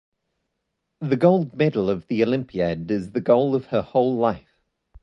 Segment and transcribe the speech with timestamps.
[1.01, 4.59] The gold medal of the Olympiad is the goal of her whole life.